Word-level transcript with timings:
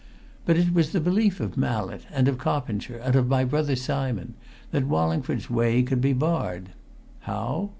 "But 0.47 0.57
it 0.57 0.73
was 0.73 0.93
the 0.93 0.99
belief 0.99 1.39
of 1.39 1.55
Mallett, 1.57 2.07
and 2.11 2.27
of 2.27 2.39
Coppinger, 2.39 2.97
and 2.97 3.15
of 3.15 3.27
my 3.27 3.43
brother, 3.45 3.75
Simon, 3.75 4.33
that 4.71 4.87
Wallingford's 4.87 5.47
way 5.47 5.83
could 5.83 6.01
be 6.01 6.11
barred. 6.13 6.69
How? 7.19 7.69